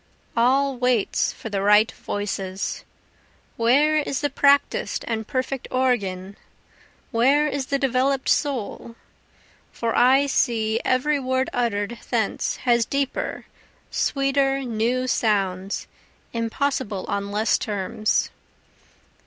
All 0.35 0.77
waits 0.77 1.31
for 1.31 1.49
the 1.51 1.61
right 1.61 1.91
voices; 1.91 2.83
Where 3.55 3.97
is 3.97 4.21
the 4.21 4.31
practis'd 4.31 5.05
and 5.07 5.27
perfect 5.27 5.67
organ? 5.69 6.37
where 7.11 7.47
is 7.47 7.67
the 7.67 7.77
develop'd 7.77 8.27
soul? 8.27 8.95
For 9.71 9.95
I 9.95 10.25
see 10.25 10.79
every 10.83 11.19
word 11.19 11.51
utter'd 11.53 11.99
thence 12.09 12.55
has 12.65 12.83
deeper, 12.83 13.45
sweeter, 13.91 14.61
new 14.63 15.05
sounds, 15.07 15.85
impossible 16.33 17.05
on 17.07 17.29
less 17.29 17.59
terms. 17.59 18.31